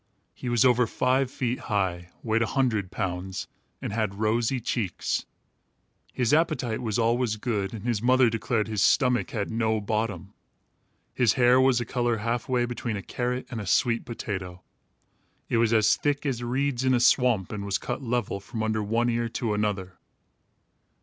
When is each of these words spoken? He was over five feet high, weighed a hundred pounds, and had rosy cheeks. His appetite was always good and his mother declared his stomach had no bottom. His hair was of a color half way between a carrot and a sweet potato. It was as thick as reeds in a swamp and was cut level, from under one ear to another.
He 0.33 0.49
was 0.49 0.65
over 0.65 0.87
five 0.87 1.29
feet 1.29 1.59
high, 1.69 2.09
weighed 2.23 2.41
a 2.41 2.47
hundred 2.47 2.89
pounds, 2.89 3.47
and 3.83 3.93
had 3.93 4.15
rosy 4.17 4.59
cheeks. 4.59 5.27
His 6.11 6.33
appetite 6.33 6.81
was 6.81 6.97
always 6.97 7.35
good 7.35 7.71
and 7.71 7.83
his 7.85 8.01
mother 8.01 8.27
declared 8.27 8.67
his 8.67 8.81
stomach 8.81 9.29
had 9.29 9.51
no 9.51 9.79
bottom. 9.79 10.33
His 11.13 11.33
hair 11.33 11.61
was 11.61 11.79
of 11.79 11.87
a 11.87 11.91
color 11.91 12.17
half 12.17 12.49
way 12.49 12.65
between 12.65 12.97
a 12.97 13.03
carrot 13.03 13.45
and 13.51 13.61
a 13.61 13.67
sweet 13.67 14.03
potato. 14.03 14.63
It 15.49 15.57
was 15.57 15.71
as 15.71 15.95
thick 15.95 16.25
as 16.25 16.41
reeds 16.41 16.83
in 16.83 16.95
a 16.95 16.99
swamp 16.99 17.51
and 17.51 17.63
was 17.63 17.77
cut 17.77 18.01
level, 18.01 18.39
from 18.39 18.63
under 18.63 18.81
one 18.81 19.07
ear 19.07 19.29
to 19.29 19.53
another. 19.53 19.99